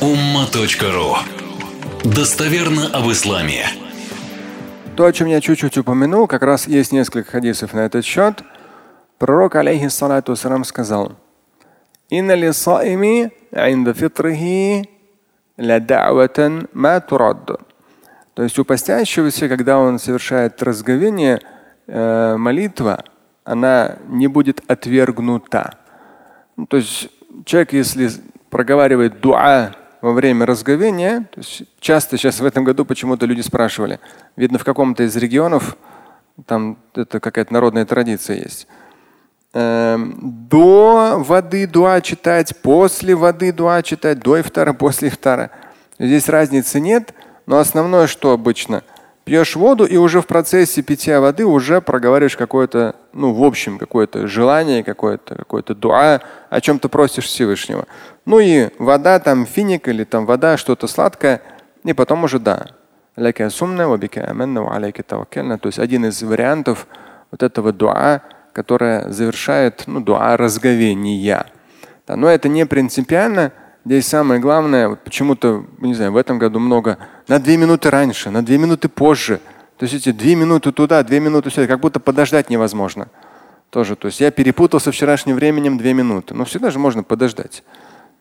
umma.ru 0.00 1.16
Достоверно 2.04 2.88
об 2.92 3.10
исламе. 3.10 3.64
То, 4.94 5.06
о 5.06 5.12
чем 5.12 5.26
я 5.28 5.40
чуть-чуть 5.40 5.78
упомянул, 5.78 6.26
как 6.26 6.42
раз 6.42 6.68
есть 6.68 6.92
несколько 6.92 7.30
хадисов 7.30 7.72
на 7.72 7.80
этот 7.80 8.04
счет. 8.04 8.42
Пророк, 9.16 9.54
алейхиссалату 9.54 10.32
waссалам, 10.32 10.64
сказал, 10.64 11.12
«Инна 12.10 12.52
саими 12.52 13.32
инда 13.52 13.94
фитрихи 13.94 14.90
ля 15.56 15.80
да'ватан 15.80 16.68
ма 16.74 17.00
турад». 17.00 17.58
То 18.34 18.42
есть 18.42 18.58
у 18.58 18.66
постящегося, 18.66 19.48
когда 19.48 19.78
он 19.78 19.98
совершает 19.98 20.62
разговение, 20.62 21.40
э, 21.86 22.36
молитва, 22.36 23.02
она 23.44 23.96
не 24.08 24.26
будет 24.26 24.60
отвергнута. 24.68 25.78
Ну, 26.56 26.66
то 26.66 26.76
есть 26.76 27.08
человек, 27.46 27.72
если 27.72 28.10
проговаривает 28.50 29.20
дуа 29.20 29.72
во 30.06 30.12
время 30.12 30.46
разговения, 30.46 31.28
часто 31.80 32.16
сейчас 32.16 32.38
в 32.38 32.44
этом 32.44 32.62
году 32.62 32.84
почему-то 32.84 33.26
люди 33.26 33.40
спрашивали, 33.40 33.98
видно 34.36 34.56
в 34.56 34.62
каком-то 34.62 35.02
из 35.02 35.16
регионов, 35.16 35.76
там 36.46 36.78
это 36.94 37.18
какая-то 37.18 37.52
народная 37.52 37.84
традиция 37.84 38.36
есть, 38.36 38.68
эм, 39.52 40.46
до 40.48 41.16
воды 41.18 41.66
дуа 41.66 42.00
читать, 42.00 42.54
после 42.62 43.16
воды 43.16 43.52
дуа 43.52 43.82
читать, 43.82 44.20
до 44.20 44.40
ифтара, 44.40 44.72
после 44.74 45.08
ифтара. 45.08 45.50
Здесь 45.98 46.28
разницы 46.28 46.78
нет, 46.78 47.12
но 47.46 47.58
основное, 47.58 48.06
что 48.06 48.30
обычно– 48.30 48.84
пьешь 49.26 49.56
воду 49.56 49.84
и 49.84 49.96
уже 49.96 50.22
в 50.22 50.26
процессе 50.28 50.82
питья 50.82 51.20
воды 51.20 51.44
уже 51.44 51.80
проговариваешь 51.80 52.36
какое-то, 52.36 52.94
ну, 53.12 53.32
в 53.32 53.42
общем, 53.42 53.76
какое-то 53.76 54.28
желание, 54.28 54.84
какое-то 54.84 55.34
какое 55.34 55.64
дуа, 55.64 56.20
о 56.48 56.60
чем 56.60 56.78
ты 56.78 56.88
просишь 56.88 57.24
Всевышнего. 57.24 57.86
Ну 58.24 58.38
и 58.38 58.68
вода, 58.78 59.18
там 59.18 59.44
финик 59.44 59.88
или 59.88 60.04
там 60.04 60.26
вода, 60.26 60.56
что-то 60.56 60.86
сладкое, 60.86 61.42
и 61.82 61.92
потом 61.92 62.22
уже 62.22 62.38
да. 62.38 62.66
То 63.16 63.24
есть 65.66 65.78
один 65.80 66.06
из 66.06 66.22
вариантов 66.22 66.86
вот 67.32 67.42
этого 67.42 67.72
дуа, 67.72 68.22
которое 68.52 69.10
завершает 69.10 69.82
ну, 69.88 70.00
дуа 70.00 70.36
разговения. 70.36 71.46
Да, 72.06 72.14
но 72.14 72.28
это 72.28 72.48
не 72.48 72.64
принципиально. 72.64 73.52
Здесь 73.86 74.08
самое 74.08 74.40
главное, 74.40 74.88
вот 74.88 75.04
почему-то, 75.04 75.64
не 75.78 75.94
знаю, 75.94 76.10
в 76.10 76.16
этом 76.16 76.40
году 76.40 76.58
много 76.58 76.98
на 77.28 77.38
две 77.38 77.56
минуты 77.56 77.88
раньше, 77.88 78.30
на 78.30 78.44
две 78.44 78.58
минуты 78.58 78.88
позже. 78.88 79.40
То 79.78 79.84
есть 79.84 79.94
эти 79.94 80.10
две 80.10 80.34
минуты 80.34 80.72
туда, 80.72 81.04
две 81.04 81.20
минуты 81.20 81.52
сюда, 81.52 81.68
как 81.68 81.78
будто 81.78 82.00
подождать 82.00 82.50
невозможно. 82.50 83.06
Тоже. 83.70 83.94
То 83.94 84.06
есть 84.06 84.18
я 84.18 84.32
перепутал 84.32 84.80
со 84.80 84.90
вчерашним 84.90 85.36
временем 85.36 85.78
две 85.78 85.94
минуты. 85.94 86.34
Но 86.34 86.44
всегда 86.44 86.72
же 86.72 86.80
можно 86.80 87.04
подождать 87.04 87.62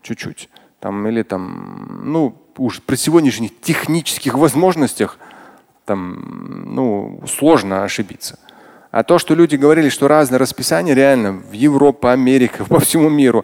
чуть-чуть. 0.04 0.50
Там, 0.80 1.08
или 1.08 1.24
там, 1.24 2.02
ну, 2.04 2.40
уж 2.58 2.80
при 2.84 2.96
сегодняшних 2.96 3.60
технических 3.60 4.36
возможностях 4.36 5.18
там, 5.86 6.76
ну, 6.76 7.24
сложно 7.28 7.84
ошибиться. 7.84 8.38
А 8.92 9.02
то, 9.02 9.18
что 9.18 9.34
люди 9.34 9.56
говорили, 9.56 9.90
что 9.90 10.08
разное 10.08 10.38
расписание, 10.38 10.94
реально 10.94 11.32
в 11.32 11.54
Европе, 11.54 12.10
Америке, 12.10 12.64
по 12.70 12.80
всему 12.80 13.10
миру, 13.10 13.44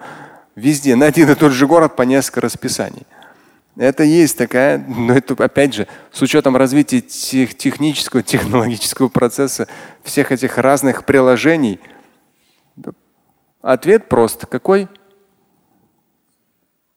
Везде, 0.55 0.95
на 0.95 1.05
один 1.05 1.29
и 1.29 1.35
тот 1.35 1.51
же 1.51 1.67
город 1.67 1.95
по 1.95 2.01
несколько 2.03 2.41
расписаний. 2.41 3.05
Это 3.77 4.03
есть 4.03 4.37
такая, 4.37 4.77
но 4.77 5.13
это 5.13 5.33
опять 5.41 5.73
же, 5.73 5.87
с 6.11 6.21
учетом 6.21 6.57
развития 6.57 6.99
тех, 6.99 7.55
технического, 7.55 8.21
технологического 8.21 9.07
процесса, 9.07 9.67
всех 10.03 10.31
этих 10.31 10.57
разных 10.57 11.05
приложений. 11.05 11.79
Ответ 13.61 14.09
прост. 14.09 14.45
Какой? 14.45 14.89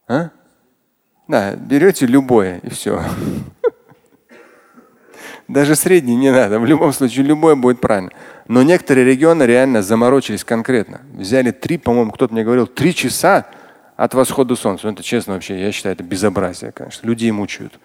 А? 0.08 0.30
Да, 1.28 1.54
берете 1.54 2.06
любое 2.06 2.58
и 2.58 2.70
все. 2.70 3.02
Даже 5.54 5.76
средний 5.76 6.16
не 6.16 6.32
надо. 6.32 6.58
В 6.58 6.66
любом 6.66 6.92
случае, 6.92 7.24
любое 7.24 7.54
будет 7.54 7.80
правильно. 7.80 8.10
Но 8.48 8.64
некоторые 8.64 9.06
регионы 9.06 9.44
реально 9.44 9.82
заморочились 9.82 10.42
конкретно. 10.42 11.02
Взяли 11.12 11.52
три, 11.52 11.78
по-моему, 11.78 12.10
кто-то 12.10 12.34
мне 12.34 12.42
говорил, 12.42 12.66
три 12.66 12.92
часа 12.92 13.46
от 13.96 14.14
восхода 14.14 14.56
солнца. 14.56 14.88
Ну, 14.88 14.94
это 14.94 15.04
честно 15.04 15.34
вообще, 15.34 15.60
я 15.60 15.70
считаю, 15.70 15.94
это 15.94 16.02
безобразие, 16.02 16.72
конечно. 16.72 17.06
Людей 17.06 17.30
мучают. 17.30 17.78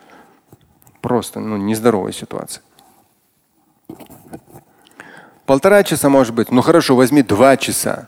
Просто 0.99 1.39
ну, 1.39 1.57
нездоровая 1.57 2.11
ситуация. 2.11 2.63
Полтора 5.45 5.83
часа 5.83 6.09
может 6.09 6.33
быть. 6.33 6.49
Ну 6.49 6.63
хорошо, 6.63 6.95
возьми 6.95 7.21
два 7.21 7.55
часа. 7.55 8.07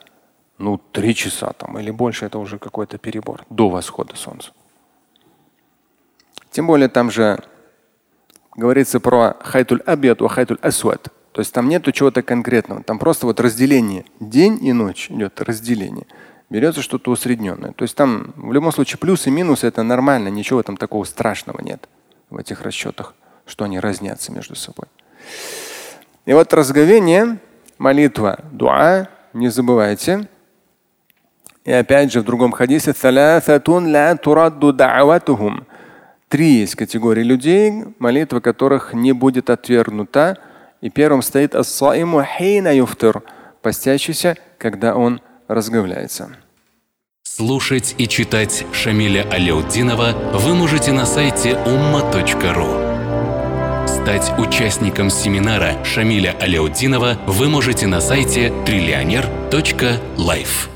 Ну, 0.58 0.81
три 0.91 1.14
часа 1.14 1.53
там 1.53 1.78
или 1.78 1.91
больше, 1.91 2.25
это 2.25 2.40
уже 2.40 2.58
какой-то 2.58 2.97
перебор 2.97 3.46
до 3.52 3.69
восхода 3.69 4.16
солнца. 4.16 4.53
Тем 6.50 6.66
более 6.66 6.90
там 6.90 7.12
же 7.12 7.44
говорится 8.56 9.00
про 9.00 9.35
хайтуль 9.41 9.81
абьят 9.85 10.22
и 10.22 10.28
хайтуль 10.28 10.57
асват. 10.62 11.09
То 11.31 11.39
есть 11.39 11.53
там 11.53 11.69
нету 11.69 11.91
чего-то 11.91 12.22
конкретного. 12.22 12.84
Там 12.84 13.00
просто 13.00 13.25
вот 13.25 13.39
разделение. 13.39 14.06
День 14.19 14.59
и 14.66 14.73
ночь 14.73 15.09
идет 15.09 15.41
разделение. 15.41 16.06
Берется 16.50 16.81
что-то 16.81 17.11
усредненное. 17.11 17.72
То 17.72 17.84
есть 17.84 17.95
там 17.95 18.34
в 18.35 18.51
любом 18.51 18.73
случае 18.73 19.00
плюс 19.00 19.28
и 19.28 19.31
минус 19.31 19.63
это 19.63 19.84
нормально. 19.84 20.28
Ничего 20.28 20.61
там 20.63 20.75
такого 20.75 21.06
страшного 21.06 21.61
нет 21.61 21.88
в 22.29 22.38
этих 22.38 22.61
расчетах, 22.61 23.13
что 23.45 23.63
они 23.63 23.79
разнятся 23.79 24.34
между 24.34 24.56
собой. 24.56 24.88
И 26.25 26.34
вот 26.34 26.53
разговение, 26.53 27.40
молитва, 27.78 28.40
дуа, 28.51 29.07
не 29.34 29.47
забывайте. 29.47 30.28
И 31.63 31.72
опять 31.72 32.11
же 32.11 32.22
в 32.22 32.25
другом 32.25 32.51
хадисе 32.51 32.91
Три 36.31 36.62
есть 36.62 36.75
категории 36.75 37.24
людей, 37.24 37.84
молитва 38.00 38.40
которых 38.40 38.94
не 38.94 39.12
будет 39.12 39.50
отвергнута. 39.50 40.38
И 40.80 40.90
первым 40.90 41.22
стоит 41.22 41.56
ас-саиму 41.56 42.24
хейна 42.24 42.74
юфтир, 42.74 43.22
постящийся, 43.62 44.38
когда 44.58 44.96
он 44.96 45.20
разговляется. 45.50 46.30
Слушать 47.24 47.96
и 47.97 48.08
читать 48.08 48.66
Шамиля 48.72 49.28
Аляутдинова 49.30 50.14
вы 50.36 50.56
можете 50.56 50.94
на 50.94 51.06
сайте 51.06 51.59
umma.ru. 51.66 52.88
Стать 53.86 54.31
участником 54.40 55.09
семинара 55.09 55.84
Шамиля 55.84 56.34
Аляутдинова 56.40 57.18
вы 57.28 57.50
можете 57.50 57.88
на 57.88 58.00
сайте 58.00 58.53
триллионер.life. 58.66 60.71